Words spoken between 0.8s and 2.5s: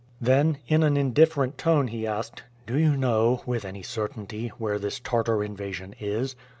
an indifferent tone he asked,